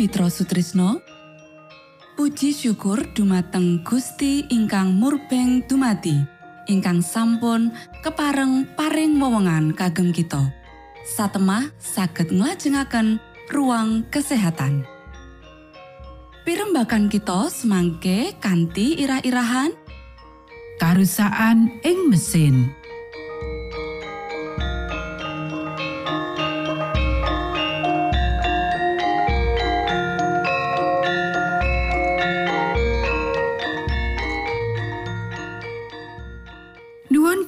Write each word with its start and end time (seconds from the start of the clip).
Mitra 0.00 0.32
Sutrisno. 0.32 1.04
Puji 2.16 2.56
syukur 2.56 3.04
dumateng 3.12 3.84
Gusti 3.84 4.48
ingkang 4.48 4.96
murbeng 4.96 5.60
dumati 5.68 6.16
ingkang 6.72 7.04
sampun 7.04 7.68
kepareng 8.00 8.64
paring 8.80 9.20
wewenngan 9.20 9.76
kagem 9.76 10.08
kita. 10.08 10.40
Satemah 11.04 11.68
saged 11.76 12.32
nglajengaken 12.32 13.20
ruang 13.52 14.08
kesehatan. 14.08 14.88
Pirembakan 16.48 17.12
kita 17.12 17.52
semangke 17.52 18.32
kanthi 18.40 19.04
irah-irahan. 19.04 19.76
Karusaan 20.80 21.76
ing 21.84 22.08
mesin 22.08 22.72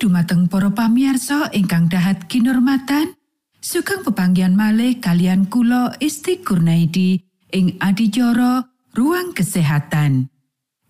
dumateng 0.02 0.50
para 0.50 0.66
pamiarsa 0.74 1.54
ingkang 1.54 1.86
dahat 1.86 2.26
kinormatan 2.26 3.14
sugeng 3.62 4.02
pepanggian 4.02 4.58
malih 4.58 4.98
kalian 4.98 5.46
kula 5.46 5.94
Isti 6.02 6.42
Kurnaidi 6.42 7.22
ing 7.54 7.78
adicara 7.78 8.66
ruang 8.98 9.30
kesehatan 9.30 10.26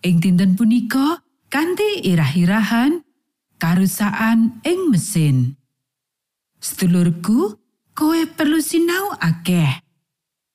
ing 0.00 0.16
dinten 0.16 0.56
punika 0.56 1.20
kanthi 1.52 2.00
irah-irahan 2.08 3.04
karusaan 3.60 4.64
ing 4.64 4.88
mesin. 4.88 5.60
Sedulurku, 6.56 7.60
kowe 7.92 8.20
perlu 8.32 8.64
sinau 8.64 9.12
akeh. 9.20 9.84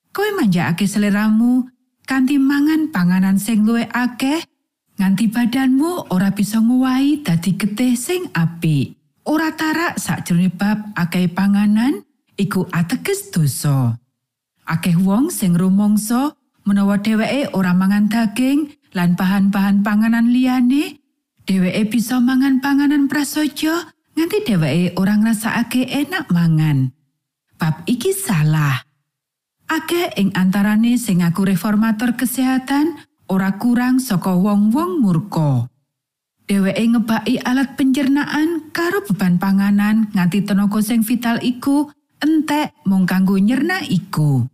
Kowe 0.10 0.30
manjakake 0.34 0.90
seleramu 0.90 1.70
kanthi 2.10 2.42
mangan 2.42 2.90
panganan 2.90 3.38
sing 3.38 3.70
luwih 3.70 3.86
akeh 3.94 4.42
nganti 4.98 5.30
badanmu 5.30 6.10
ora 6.10 6.34
bisa 6.34 6.58
nguwahi 6.58 7.22
dadi 7.22 7.54
getih 7.54 7.94
sing 7.94 8.28
apik. 8.34 8.98
Ora 9.28 9.54
tarak 9.54 10.02
sakjroning 10.02 10.54
bab 10.58 10.92
akeh 10.98 11.30
panganan 11.30 12.02
iku 12.36 12.66
ateges 12.74 13.30
dosa. 13.30 13.96
Akeh 14.66 14.98
wong 14.98 15.30
sing 15.30 15.54
rumangsa 15.54 16.34
menawa 16.66 17.00
dheweke 17.00 17.54
ora 17.56 17.72
mangan 17.72 18.10
daging 18.12 18.74
lan 18.96 19.16
bahan-bahan 19.16 19.86
panganan 19.86 20.32
liyane, 20.32 21.00
dheweke 21.46 21.88
bisa 21.88 22.20
mangan 22.20 22.60
panganan 22.60 23.06
prasaja 23.08 23.92
nganti 24.18 24.38
dheweke 24.44 24.98
ora 24.98 25.14
ngrasakake 25.16 25.88
enak 25.88 26.28
mangan. 26.34 26.92
Bab 27.56 27.86
iki 27.86 28.12
salah. 28.16 28.86
Akeh 29.68 30.16
ing 30.16 30.32
antarane 30.40 30.96
sing 30.96 31.20
ngaku 31.20 31.52
reformator 31.52 32.16
kesehatan 32.16 32.96
ora 33.28 33.56
kurang 33.60 34.00
saka 34.00 34.36
wong-wong 34.36 35.04
murka. 35.04 35.68
Dheweke 36.48 36.84
ngebaki 36.88 37.44
alat 37.44 37.76
pencernaan 37.76 38.72
karo 38.72 39.04
beban 39.04 39.36
panganan 39.36 40.08
nganti 40.16 40.48
tenaga 40.48 40.80
sing 40.80 41.04
vital 41.04 41.44
iku 41.44 41.92
entek 42.24 42.72
mung 42.88 43.04
kanggo 43.04 43.36
nyerna 43.36 43.84
iku. 43.84 44.48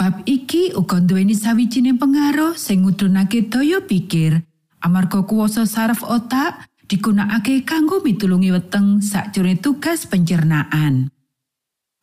Bab 0.00 0.24
iki 0.24 0.72
uga 0.72 0.96
nduweni 0.96 1.36
sawijining 1.36 2.00
pengaruh 2.00 2.56
sing 2.56 2.88
ngudunake 2.88 3.52
daya 3.52 3.84
pikir 3.84 4.40
amarga 4.80 5.20
kuwasa 5.28 5.68
saraf 5.68 6.00
otak 6.08 6.72
digunakake 6.88 7.68
kanggo 7.68 8.00
mitulungi 8.00 8.50
weteng 8.50 9.04
sakjroning 9.04 9.60
tugas 9.60 10.08
pencernaan. 10.08 11.12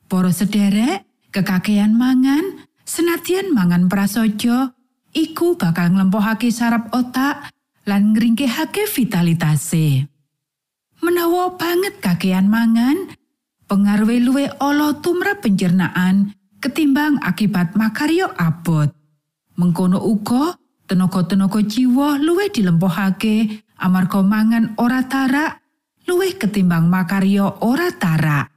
Para 0.07 0.31
sederek, 0.31 1.03
kekakean 1.35 1.97
mangan, 1.97 2.63
senadyan 2.87 3.51
mangan 3.51 3.91
prasaja, 3.91 4.76
iku 5.17 5.57
bakal 5.57 5.89
nglempohake 5.89 6.53
saraf 6.53 6.93
otak 6.93 7.49
lan 7.89 8.13
ngringkehake 8.13 8.85
vitalitase. 8.85 10.05
Menawa 11.01 11.57
banget 11.57 11.97
kakean 11.97 12.45
mangan, 12.45 13.09
pengaruh 13.65 14.13
luwe 14.21 14.45
ala 14.61 14.93
tumrap 15.01 15.41
pencernaan 15.41 16.37
ketimbang 16.61 17.17
akibat 17.25 17.73
makaryo 17.73 18.29
abot. 18.37 18.93
Mengkono 19.57 19.97
uga 19.97 20.53
tenaga-tenaga 20.85 21.65
jiwa 21.65 22.21
luwe 22.21 22.53
dilempohake 22.53 23.65
amarga 23.81 24.21
mangan 24.21 24.77
ora 24.77 25.01
tarak 25.05 25.61
luwih 26.05 26.37
ketimbang 26.37 26.85
makaryo 26.85 27.57
ora 27.65 27.89
tarak. 27.93 28.53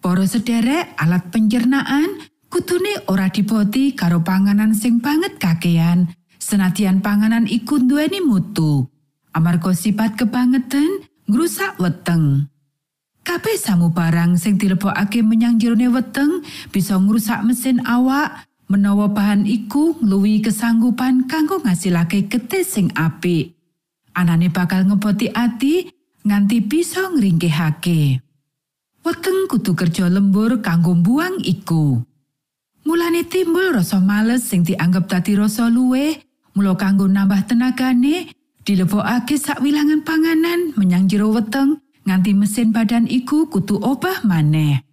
Para 0.00 0.24
sederek 0.24 0.96
alat 0.96 1.28
pencernaan 1.32 2.35
kutune 2.56 3.04
ora 3.12 3.28
diboti 3.28 3.92
karo 3.92 4.24
panganan 4.24 4.72
sing 4.72 4.96
banget 4.96 5.36
kakean 5.36 6.08
senadyan 6.40 7.04
panganan 7.04 7.44
iku 7.44 7.76
duweni 7.76 8.24
mutu. 8.24 8.88
Amarga 9.36 9.76
sifat 9.76 10.16
kebangetan 10.16 11.04
ngrusak 11.28 11.76
weteng. 11.76 12.48
Kabeh 13.20 13.60
samu 13.60 13.92
barang 13.92 14.40
sing 14.40 14.56
dilebokake 14.56 15.20
menyang 15.20 15.60
jerone 15.60 15.92
weteng 15.92 16.40
bisa 16.72 16.96
ngrusak 16.96 17.44
mesin 17.44 17.84
awak. 17.84 18.48
Menawa 18.72 19.12
bahan 19.12 19.44
iku 19.44 19.94
ngluwi 20.00 20.40
kesanggupan 20.40 21.28
kanggo 21.28 21.60
ngasilake 21.60 22.24
getih 22.24 22.64
sing 22.64 22.88
apik. 22.96 23.52
Anane 24.16 24.48
bakal 24.48 24.88
ngeboti 24.88 25.28
ati 25.28 25.92
nganti 26.24 26.64
bisa 26.64 27.12
ngringkehake. 27.12 28.24
Weteng 29.04 29.44
kudu 29.44 29.76
kerja 29.76 30.08
lembur 30.08 30.64
kanggo 30.64 30.96
buang 30.96 31.36
iku 31.44 32.15
Mulane 32.86 33.26
timbul 33.26 33.74
rasa 33.74 33.98
males 33.98 34.46
sing 34.46 34.62
dianggep 34.62 35.10
dadi 35.10 35.34
rasa 35.34 35.66
luwe, 35.66 36.22
mula 36.54 36.78
kanggo 36.78 37.10
nambah 37.10 37.50
tenagane, 37.50 38.30
dilebokake 38.62 39.34
sakwilangan 39.34 40.06
panganan 40.06 40.70
menyang 40.78 41.10
jero 41.10 41.34
weteng 41.34 41.82
nganti 42.06 42.30
mesin 42.38 42.70
badan 42.70 43.10
iku 43.10 43.50
kutu 43.50 43.74
obah 43.82 44.22
maneh. 44.22 44.86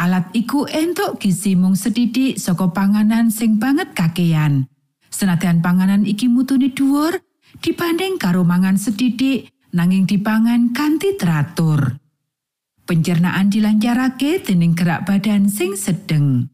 Alat 0.00 0.32
iku 0.32 0.64
entuk 0.64 1.20
gizi 1.20 1.52
mung 1.52 1.76
sedidik 1.76 2.40
saka 2.40 2.72
panganan 2.72 3.28
sing 3.28 3.60
banget 3.60 3.92
kakean. 3.92 4.72
Senadyan 5.12 5.60
panganan 5.60 6.08
iki 6.08 6.32
mutune 6.32 6.72
dhuwur 6.72 7.20
dibanding 7.60 8.16
karo 8.16 8.40
mangan 8.40 8.80
sedidik 8.80 9.52
nanging 9.76 10.08
dipangan 10.08 10.72
kanthi 10.72 11.20
teratur. 11.20 12.00
Pencernaan 12.88 13.52
dilancarake 13.52 14.40
dening 14.40 14.72
gerak 14.72 15.04
badan 15.04 15.52
sing 15.52 15.76
sedeng. 15.76 16.48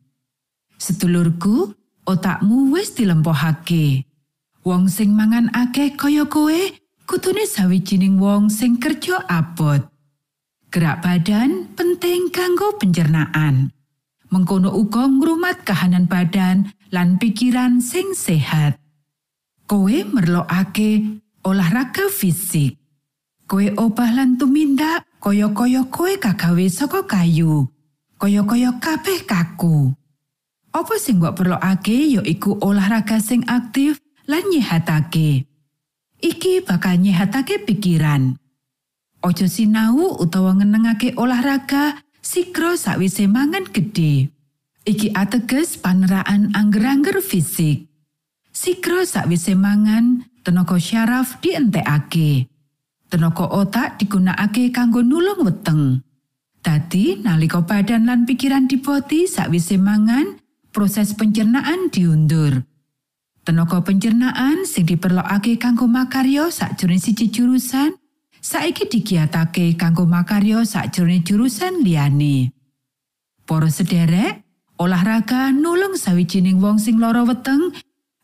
Sedulurku, 0.79 1.75
otakmu 2.07 2.71
wis 2.71 2.95
dilempohake. 2.95 4.07
Wong 4.63 4.87
sing 4.87 5.11
mangan 5.11 5.51
akeh 5.51 5.99
kaya 5.99 6.23
kowe, 6.31 6.55
kutune 7.03 7.43
sawijining 7.51 8.23
wong 8.23 8.47
sing 8.47 8.79
kerja 8.79 9.27
abot. 9.27 9.83
Gerak 10.71 11.03
badan 11.03 11.75
penting 11.75 12.31
kanggo 12.31 12.79
pencernaan. 12.79 13.75
Mengkono 14.31 14.71
uga 14.71 15.11
ngrumat 15.11 15.67
kahanan 15.67 16.07
badan 16.07 16.71
lan 16.95 17.19
pikiran 17.19 17.83
sing 17.83 18.15
sehat. 18.15 18.79
Kowe 19.67 19.97
merlokake 20.15 21.19
olahraga 21.43 22.07
fisik. 22.07 22.79
Kowe 23.51 23.67
obah 23.83 24.15
lan 24.15 24.39
tumindak 24.39 25.11
kaya-kaya 25.19 25.91
kowe 25.91 26.13
kagawe 26.15 26.67
saka 26.71 27.03
kayu. 27.03 27.67
Kaya-kaya 28.21 28.79
kabeh 28.79 29.27
kaku. 29.27 29.98
Apa 30.73 31.01
sing 31.01 31.19
mbok 31.19 31.41
perlokake 31.43 31.97
ya 32.13 32.23
iku 32.23 32.61
olahraga 32.61 33.19
sing 33.19 33.43
aktif 33.49 33.99
lan 34.29 34.45
nyehatake. 34.53 35.49
Iki 36.19 36.67
bakal 36.67 37.01
nyehatake 37.01 37.65
pikiran. 37.65 38.37
Ojo 39.25 39.47
sinau 39.51 40.15
utawa 40.21 40.55
ngenengake 40.55 41.17
olahraga 41.19 41.99
sikro 42.23 42.79
sakwise 42.79 43.27
mangan 43.27 43.67
gede. 43.71 44.31
Iki 44.87 45.13
ateges 45.13 45.77
paneraan 45.81 46.55
angger-angger 46.55 47.21
fisik. 47.21 47.91
Sikro 48.55 49.05
sakwise 49.05 49.53
mangan, 49.59 50.25
tenaga 50.47 50.79
syaraf 50.79 51.39
dientekake. 51.43 52.49
Tenaga 53.11 53.47
otak 53.49 53.99
digunakake 54.01 54.71
kanggo 54.71 55.05
nulung 55.05 55.45
weteng. 55.45 56.03
Dadi 56.63 57.21
nalika 57.21 57.63
badan 57.63 58.09
lan 58.09 58.25
pikiran 58.27 58.67
dipoti 58.67 59.29
sakwise 59.29 59.79
mangan, 59.79 60.38
proses 60.79 61.11
pencernaan 61.11 61.91
diundur. 61.91 62.63
Tenaga 63.43 63.83
pencernaan 63.83 64.63
sing 64.63 64.87
diperlokake 64.87 65.59
kanggo 65.59 65.91
makaryo 65.91 66.55
sakjroning 66.55 67.03
siji 67.03 67.35
jurusan, 67.35 67.99
saiki 68.39 68.87
digiatake 68.87 69.75
kanggo 69.75 70.07
makaryo 70.07 70.63
sakjroning 70.63 71.27
jurusan 71.27 71.83
liyane. 71.83 72.55
Para 73.43 73.67
sederek, 73.75 74.47
olahraga 74.79 75.51
nulung 75.51 75.99
sawijining 75.99 76.63
wong 76.63 76.79
sing 76.79 77.03
lara 77.03 77.27
weteng 77.27 77.75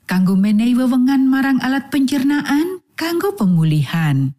kanggo 0.07 0.39
menehi 0.39 0.79
wewengan 0.79 1.27
marang 1.27 1.59
alat 1.59 1.91
pencernaan 1.91 2.87
kanggo 2.95 3.35
pemulihan. 3.35 4.31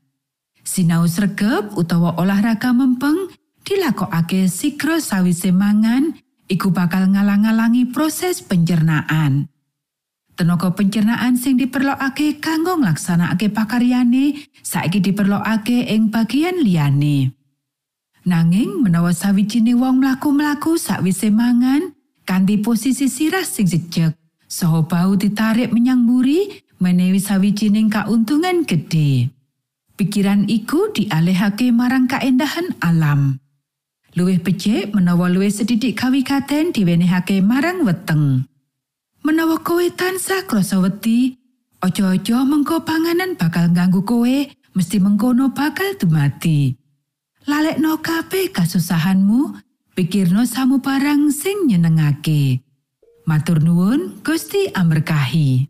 Sinau 0.64 1.04
sregep 1.04 1.76
utawa 1.76 2.16
olahraga 2.16 2.72
mempeng 2.72 3.28
dilakokake 3.68 4.48
sikro 4.48 5.04
sawise 5.04 5.52
mangan 5.52 6.16
iku 6.50 6.70
bakal 6.70 7.10
ngalang-alangi 7.10 7.90
proses 7.90 8.42
pencernaan. 8.46 9.50
Tenaga 10.36 10.76
pencernaan 10.76 11.40
sing 11.40 11.56
diperlokake 11.56 12.44
kanggo 12.44 12.76
nglaksanakake 12.76 13.56
pakaryane 13.56 14.36
saiki 14.60 15.00
diperlokake 15.00 15.88
ing 15.88 16.12
bagian 16.12 16.60
liyane. 16.60 17.32
Nanging 18.28 18.84
menawa 18.84 19.16
sawijine 19.16 19.78
wong 19.78 20.04
mlaku-mlaku 20.04 20.76
sakwise 20.76 21.32
mangan 21.32 21.94
kanthi 22.28 22.60
posisi 22.60 23.08
sirah 23.08 23.46
sing 23.46 23.70
jejeg, 23.70 24.18
saha 24.50 24.84
bau 24.84 25.14
ditarik 25.16 25.72
menyang 25.72 26.04
mburi 26.04 26.66
menewi 26.84 27.22
sawijining 27.22 27.88
kauntungan 27.88 28.68
gede. 28.68 29.32
Pikiran 29.96 30.52
iku 30.52 30.92
dialihake 30.92 31.72
marang 31.72 32.12
kaendahan 32.12 32.76
alam. 32.84 33.40
Luwih 34.16 34.40
becik 34.40 34.96
menawa 34.96 35.28
luwih 35.28 35.52
sedidik 35.52 36.00
kawikaten 36.00 36.72
diwenehake 36.72 37.44
marang 37.44 37.84
weteng. 37.84 38.48
Menawa 39.28 39.60
kowe 39.60 39.84
tansah 39.92 40.48
krasa 40.48 40.80
wedi, 40.80 41.36
aja-aja 41.84 42.48
mengko 42.48 42.88
panganan 42.88 43.36
bakal 43.36 43.68
ganggu 43.76 44.08
kowe, 44.08 44.36
mesti 44.72 44.98
mengkono 45.04 45.52
bakal 45.52 46.00
dumati. 46.00 46.80
lalekno 47.46 48.02
kabeh 48.02 48.50
kasusahanmu 48.50 49.54
pikirno 49.94 50.50
samu 50.50 50.82
barang 50.82 51.30
sing 51.30 51.70
nyenengake 51.70 52.66
matur 53.30 53.62
nuwun 53.62 54.18
Gusti 54.26 54.74
amberkahi 54.74 55.70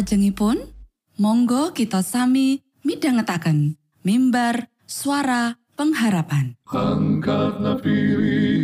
Saklajengipun, 0.00 0.56
monggo 1.20 1.76
kita 1.76 2.00
sami 2.00 2.64
midhangetaken 2.88 3.76
mimbar 4.00 4.72
suara 4.88 5.60
pengharapan. 5.76 6.56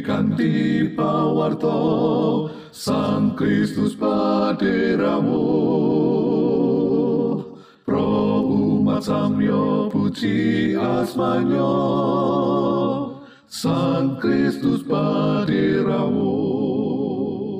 Kanthi 0.00 0.96
pawarto 0.96 1.76
Sang 2.72 3.36
Kristus 3.36 3.92
paderamu 4.00 5.44
Pro 7.84 8.40
umat 8.48 9.04
samyo 9.04 9.92
puji 9.92 10.72
asmanyo 10.72 11.76
Sang 13.44 14.16
Kristus 14.24 14.80
paderamu 14.88 16.32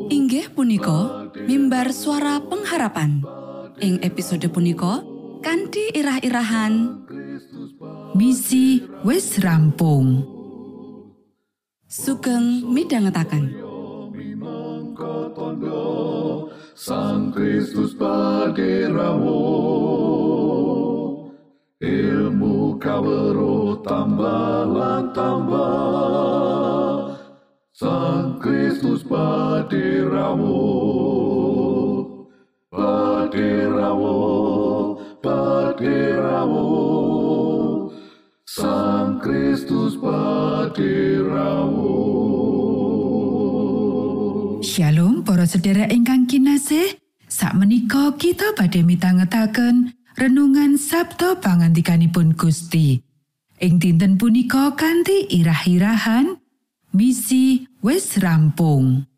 Inggih 0.09 0.49
punika 0.57 1.29
mimbar 1.45 1.93
suara 1.93 2.41
pengharapan. 2.41 3.37
Ing 3.77 4.01
episode 4.01 4.49
punika 4.49 5.05
kanthi 5.45 5.93
irah-irahan 5.93 7.05
Misi 8.17 8.81
wis 9.05 9.37
rampung. 9.45 10.25
sugeng 11.87 12.67
midhangetaken. 12.67 13.63
Sang 16.77 17.33
Kristus 17.33 17.97
paderamu 17.97 19.41
ilmu 21.81 22.77
kawero 22.77 23.81
tambah 23.81 25.09
tambah 25.17 27.17
Sang 27.73 28.37
Kristus 28.37 29.01
paderamu 29.09 30.61
paderamu 40.77 41.97
Shalom 44.61 45.25
para 45.25 45.49
sedherek 45.49 45.89
ingkang 45.89 46.29
kinasih. 46.29 47.01
Sakmenika 47.27 48.13
kita 48.21 48.53
badhe 48.53 48.85
mitangetaken 48.85 49.97
renungan 50.21 50.77
Sabda 50.77 51.41
pangandikanipun 51.41 52.37
Gusti. 52.37 53.01
Ing 53.57 53.81
dinten 53.81 54.21
punika 54.21 54.77
kanthi 54.77 55.33
irah-irahan 55.33 56.37
misi 56.93 57.65
wis 57.81 58.21
rampung. 58.21 59.09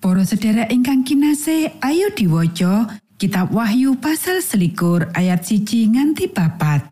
Para 0.00 0.24
sedherek 0.24 0.72
ingkang 0.72 1.04
kinasih, 1.04 1.84
ayo 1.84 2.08
diwaca 2.16 2.96
Kitab 3.20 3.52
Wahyu 3.52 3.98
pasal 4.00 4.40
selikur 4.40 5.10
ayat 5.12 5.44
siji 5.44 5.90
nganti 5.90 6.32
papat. 6.32 6.86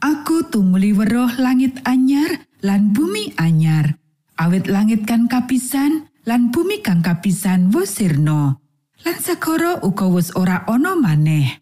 Aku 0.00 0.48
tumuli 0.48 0.96
weruh 0.96 1.36
langit 1.36 1.84
anyar 1.84 2.48
lan 2.60 2.92
bumi 2.92 3.36
anyar. 3.36 3.96
Awit 4.40 4.72
langit 4.72 5.04
kan 5.04 5.28
kapisan 5.28 6.08
lan 6.24 6.48
bumi 6.48 6.80
kang 6.80 7.04
kapisan 7.04 7.68
wis 7.72 8.00
sirna. 8.00 8.56
Lan 9.04 9.16
segara 9.20 9.80
uga 9.84 10.08
wis 10.08 10.32
ora 10.36 10.64
ana 10.68 10.96
maneh. 10.96 11.60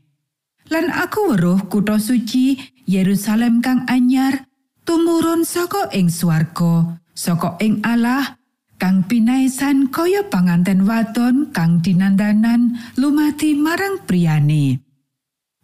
Lan 0.69 0.93
aku 0.93 1.35
weruh 1.35 1.67
kutha 1.67 1.97
suci 1.99 2.59
Yerusalem 2.85 3.65
kang 3.65 3.89
anyar 3.89 4.49
tumurun 4.89 5.45
saka 5.45 5.93
ing 5.93 6.09
swarga, 6.09 7.01
saka 7.13 7.61
ing 7.61 7.85
Allah 7.85 8.39
kang 8.79 9.05
pinaisan 9.05 9.91
kaya 9.91 10.25
panganten 10.31 10.87
wadon 10.87 11.51
kang 11.51 11.83
dinandanan 11.83 12.79
lumati 12.97 13.53
marang 13.59 14.01
priyane. 14.07 14.81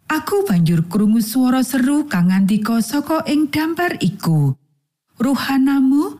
Aku 0.05 0.45
banjur 0.45 0.85
krungu 0.85 1.23
swara 1.23 1.65
seru 1.65 2.05
kang 2.05 2.29
ngandika 2.29 2.77
saka 2.83 3.25
ing 3.25 3.49
dampar 3.49 3.97
iku. 3.97 4.53
Ruhanamu 5.15 6.19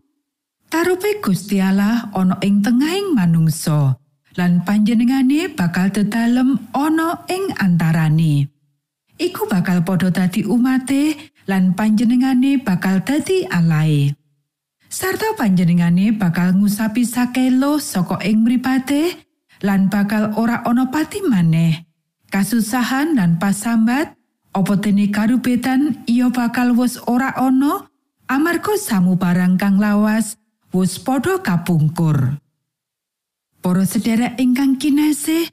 tarupe 0.72 1.20
Gusti 1.20 1.60
Allah 1.60 2.08
ana 2.16 2.40
ing 2.40 2.64
tengahing 2.64 3.12
manungsa 3.12 4.00
lan 4.40 4.64
panjenengane 4.64 5.52
bakal 5.52 5.92
dedalem 5.92 6.60
ana 6.72 7.24
ing 7.28 7.52
antarane. 7.60 8.48
Iku 9.16 9.48
bakal 9.48 9.84
padha 9.88 10.12
dadi 10.12 10.44
umate 10.44 11.16
lan 11.48 11.72
panjenengane 11.76 12.60
bakal 12.60 13.00
dadi 13.04 13.48
alae. 13.48 14.12
Sarta 14.92 15.36
panjenengane 15.36 16.16
bakal 16.16 16.56
ngusapi 16.56 17.04
sakelo 17.04 17.80
saka 17.80 18.20
ing 18.24 18.44
mripate 18.48 19.28
lan 19.64 19.88
bakal 19.92 20.36
ora 20.36 20.64
ana 20.64 20.88
pati 20.88 21.24
maneh. 21.24 21.84
kasusahan 22.36 23.16
lan 23.16 23.40
pasambat 23.40 24.12
apa 24.52 24.74
dene 24.76 25.08
karubetan 25.08 26.04
iya 26.04 26.28
bakal 26.28 26.76
wis 26.76 27.00
ora 27.08 27.32
ana 27.40 27.88
amarga 28.28 28.76
samu 28.78 29.16
barang 29.16 29.58
kang 29.60 29.78
lawas 29.78 30.38
wis 30.74 30.98
padha 31.02 31.40
kapungkur 31.42 32.40
Para 33.66 33.82
sedherek 33.82 34.38
ingkang 34.38 34.78
kinasih 34.78 35.50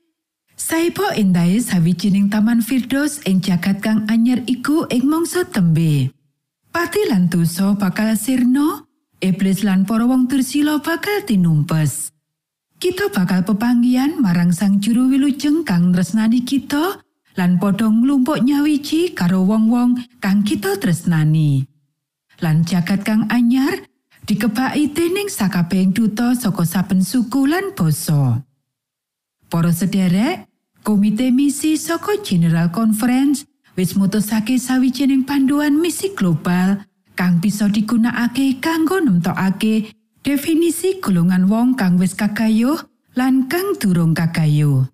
Saipo 0.52 1.08
endahe 1.16 1.58
sawijining 1.58 2.28
taman 2.28 2.60
Firdos 2.60 3.24
ing 3.24 3.40
jagat 3.42 3.80
kang 3.82 4.04
anyar 4.06 4.44
iku 4.46 4.86
ing 4.92 5.08
mangsa 5.10 5.42
tembe. 5.48 6.14
Pati 6.70 7.08
lan 7.10 7.26
dosa 7.26 7.74
bakal 7.74 8.14
sirna, 8.14 8.86
iblis 9.18 9.66
lan 9.66 9.82
para 9.88 10.06
wong 10.06 10.30
dursila 10.30 10.78
bakal 10.78 11.24
tinumpes. 11.26 12.12
kita 12.82 13.14
bakal 13.14 13.46
pepanggian 13.46 14.18
marang 14.18 14.50
sang 14.50 14.82
juru 14.82 15.06
wilujeng 15.06 15.62
kang 15.62 15.94
tresnani 15.94 16.42
kita 16.42 16.98
lan 17.38 17.62
padha 17.62 17.86
nglumpuk 17.86 18.42
nyawiji 18.42 19.14
karo 19.14 19.46
wong-wong 19.46 20.02
kang 20.18 20.42
kita 20.42 20.74
tresnani. 20.82 21.71
Lan 22.42 22.66
jagat 22.66 23.06
kang 23.06 23.30
anyar 23.30 23.86
dikebaki 24.26 24.90
dening 24.90 25.30
sakabehing 25.30 25.94
duta 25.94 26.34
saka 26.34 26.66
saben 26.66 27.06
suku 27.06 27.46
lan 27.46 27.70
basa. 27.78 28.42
Para 29.46 29.70
sederek, 29.70 30.50
Komite 30.82 31.30
Misi 31.30 31.78
saka 31.78 32.18
General 32.18 32.66
Conference 32.74 33.46
wis 33.78 33.94
mutusake 33.94 34.58
sawijining 34.58 35.22
panduan 35.22 35.78
misi 35.78 36.10
global 36.18 36.82
kang 37.14 37.38
bisa 37.38 37.70
digunakake 37.70 38.58
kanggo 38.58 38.98
nemtokake 38.98 39.94
definisi 40.26 40.98
golongan 40.98 41.46
wong 41.46 41.78
kang 41.78 41.94
wis 42.02 42.18
kakayuh 42.18 42.82
lan 43.14 43.46
kang 43.46 43.78
durung 43.78 44.18
kakayuh. 44.18 44.90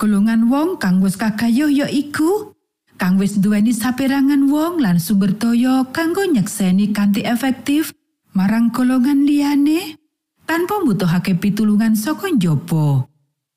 Golongan 0.00 0.48
wong 0.48 0.80
kang 0.80 1.04
wis 1.04 1.20
kakayuh 1.20 1.68
ya 1.68 1.84
iku 1.92 2.55
kang 2.96 3.20
wis 3.20 3.38
duweni 3.38 3.76
saperangan 3.76 4.48
wong 4.48 4.80
lan 4.80 4.96
sumber 4.96 5.36
daya 5.36 5.84
kanggo 5.92 6.24
nyekseni 6.24 6.90
kanthi 6.96 7.22
efektif 7.22 7.92
marang 8.32 8.72
golongan 8.72 9.24
liyane 9.24 10.00
tanpa 10.48 10.80
mbutuhake 10.82 11.36
pitulungan 11.38 11.96
saka 11.96 12.28
njaba. 12.32 13.08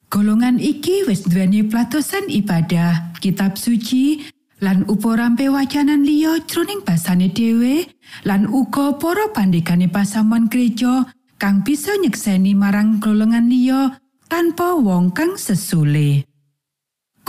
Golongan 0.10 0.58
iki 0.58 1.06
wis 1.06 1.22
duweni 1.28 1.62
platosan 1.70 2.28
ibadah, 2.34 3.14
kitab 3.22 3.62
suci, 3.62 4.26
lan 4.60 4.84
upo 4.90 5.16
rampe 5.16 5.48
wacanan 5.48 6.04
liya 6.04 6.44
jroning 6.46 6.84
basane 6.84 7.32
dhewe 7.32 7.88
lan 8.28 8.50
uga 8.50 8.98
para 9.00 9.32
pandhegane 9.32 9.88
pasamuan 9.88 10.52
gereja 10.52 11.08
kang 11.40 11.64
bisa 11.64 11.96
nyekseni 11.96 12.52
marang 12.58 13.00
golongan 13.00 13.48
liya 13.48 13.98
tanpa 14.28 14.76
wong 14.76 15.16
kang 15.16 15.40
sesule. 15.40 16.29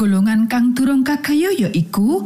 Golongan 0.00 0.48
kang 0.48 0.72
durung 0.72 1.04
kagaya 1.04 1.52
ya 1.52 1.68
iku 1.76 2.24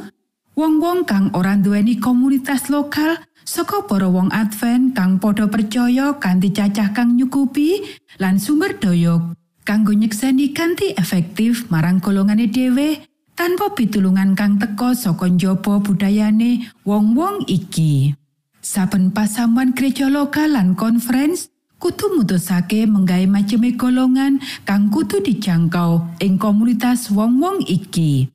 wong-wong 0.54 1.02
kang 1.02 1.34
ora 1.34 1.58
duweni 1.58 1.98
komunitas 1.98 2.70
lokal 2.70 3.18
saka 3.42 3.82
para 3.90 4.06
wong 4.06 4.30
Advent 4.30 4.94
kang 4.94 5.18
padha 5.18 5.50
percaya 5.50 6.14
kanthi 6.22 6.54
cacah 6.54 6.94
kang 6.94 7.18
nyukupi 7.18 7.82
lan 8.22 8.38
sumber 8.38 8.78
daya 8.78 9.18
kanggo 9.66 9.90
nyekseni 9.90 10.54
kanthi 10.54 10.94
efektif 10.94 11.66
marang 11.66 11.98
golongane 11.98 12.46
dhewe 12.46 13.02
tanpa 13.34 13.74
pitulungan 13.74 14.38
kang 14.38 14.54
teka 14.62 14.94
saka 14.94 15.26
njaba 15.26 15.82
budayane 15.82 16.70
wong-wong 16.86 17.42
iki. 17.50 18.14
Saben 18.62 19.10
pasamuan 19.10 19.74
gereja 19.74 20.06
lokal 20.06 20.54
lan 20.54 20.78
conference 20.78 21.50
kudu 21.84 22.16
mutusake 22.16 22.88
menggawe 22.88 23.28
maceme 23.28 23.76
golongan 23.76 24.40
kang 24.64 24.88
kudu 24.88 25.20
dijangkau 25.20 26.16
ing 26.16 26.40
komunitas 26.40 27.12
wong-wong 27.12 27.60
iki. 27.68 28.32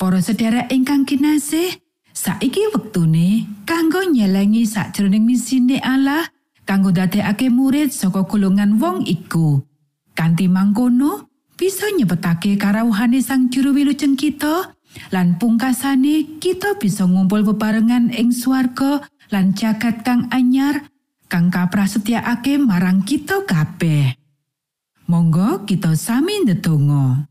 Para 0.00 0.24
sedherek 0.24 0.72
ingkang 0.72 1.04
kinasih, 1.04 1.76
saiki 2.16 2.72
wektune 2.72 3.44
kanggo 3.68 4.00
nyelengi 4.00 4.64
sakjroning 4.64 5.28
misine 5.28 5.76
Allah 5.84 6.24
kanggo 6.64 6.88
dadekake 6.88 7.52
murid 7.52 7.92
saka 7.92 8.24
golongan 8.24 8.80
wong 8.80 9.04
iku. 9.04 9.60
Kanti 10.16 10.48
mangkono 10.48 11.28
bisa 11.52 11.92
nyepetake 11.92 12.56
karawuhane 12.56 13.20
sang 13.20 13.52
juru 13.52 13.76
wilujeng 13.76 14.16
kita 14.16 14.72
lan 15.12 15.36
pungkasane 15.36 16.40
kita 16.40 16.80
bisa 16.80 17.04
ngumpul 17.04 17.44
bebarengan 17.44 18.08
ing 18.08 18.32
swarga 18.32 19.04
lan 19.28 19.52
jagat 19.52 20.00
kang 20.00 20.32
anyar 20.32 20.88
kang 21.28 21.52
kaprasetyakake 21.52 22.56
marang 22.56 23.04
kita 23.04 23.44
kabeh. 23.44 24.16
Monggo 25.04 25.68
kita 25.68 25.92
sami 25.94 26.40
ndedonga. 26.44 27.28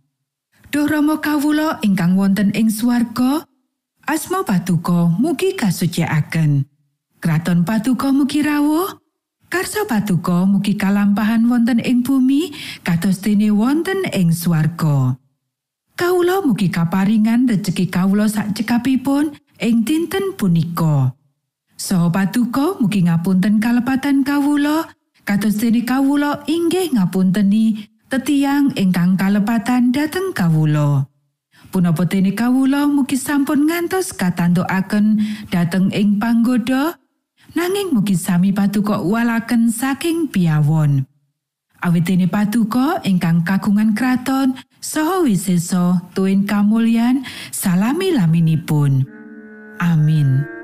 Duh 0.69 0.85
Rama 0.85 1.17
kawula 1.17 1.81
ingkang 1.81 2.13
wonten 2.13 2.53
ing 2.53 2.69
swarga, 2.69 3.45
asma 4.05 4.45
patuko 4.45 5.09
mugi 5.09 5.57
kasucikaken. 5.57 6.69
Kraton 7.17 7.65
patuko 7.65 8.13
mugi 8.13 8.45
rawuh, 8.45 9.01
karsa 9.49 9.89
patuko 9.89 10.45
mugi 10.45 10.77
kalampahan 10.77 11.49
wonten 11.49 11.81
ing 11.81 12.05
bumi 12.05 12.53
kados 12.85 13.25
dene 13.25 13.49
wonten 13.49 14.05
ing 14.13 14.29
swarga. 14.29 15.17
Kawula 15.97 16.45
mugi 16.45 16.69
kaparingan 16.69 17.49
rejeki 17.49 17.89
kawula 17.89 18.29
sak 18.29 18.53
cekapipun 18.53 19.33
ing 19.57 19.81
dinten 19.81 20.37
punika. 20.37 21.16
Saha 21.77 22.09
patuko 22.09 22.81
mugi 22.81 23.05
ngapunten 23.05 23.61
kalepatan 23.61 24.25
kawula 24.25 24.89
kados 25.21 25.61
dene 25.61 25.85
kawula 25.85 26.41
inggih 26.49 26.89
ngapunteni 26.97 27.85
tetiang 28.09 28.73
ingkang 28.73 29.13
kalepatan 29.13 29.93
dhateng 29.93 30.33
kawula. 30.33 31.05
Punapa 31.69 32.09
dene 32.09 32.33
kawula 32.33 32.89
mugi 32.89 33.13
sampun 33.13 33.69
ngantos 33.69 34.09
katantukaken 34.17 35.21
dhateng 35.53 35.93
ing 35.93 36.17
panggoda, 36.17 36.97
nanging 37.53 37.93
mugi 37.93 38.17
sami 38.17 38.49
patuko 38.49 38.97
walaken 39.05 39.69
saking 39.69 40.33
piawon. 40.33 41.05
Awit 41.85 42.09
dene 42.09 42.25
patuko 42.25 42.97
ingkang 43.05 43.45
kagungan 43.45 43.93
kraton 43.93 44.57
saha 44.81 45.21
wisesa 45.21 46.01
tuwin 46.17 46.49
kamulyan 46.49 47.21
salami 47.53 48.17
laminipun. 48.17 49.05
Amin. 49.77 50.56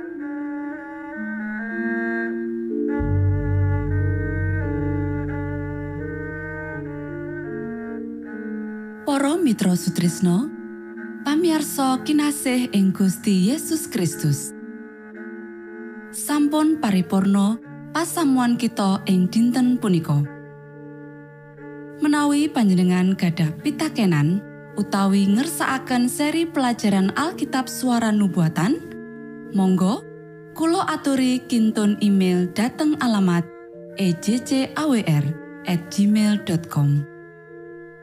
Mitra 9.44 9.76
Sutrisno 9.76 10.48
pamiarsa 11.28 12.00
kinasih 12.08 12.72
ing 12.72 12.96
Gusti 12.96 13.52
Yesus 13.52 13.92
Kristus. 13.92 14.56
Sampun 16.16 16.80
paripurno 16.80 17.60
pasamuan 17.92 18.56
kita 18.56 19.04
ing 19.04 19.28
dinten 19.28 19.84
punika. 19.84 20.24
Menawi 22.00 22.48
panjenengan 22.48 23.20
gadah 23.20 23.52
pitakenan 23.60 24.40
utawi 24.80 25.28
ngersaakan 25.28 26.08
seri 26.08 26.48
pelajaran 26.48 27.12
Alkitab 27.12 27.68
suara 27.68 28.16
nubuatan 28.16 28.80
Monggo 29.52 30.08
Kulo 30.56 30.88
aturi 30.88 31.44
kinton 31.52 32.00
email 32.00 32.48
dateng 32.56 32.96
alamat 33.04 33.44
ejcawr 34.00 35.24
gmail.com 35.68 36.90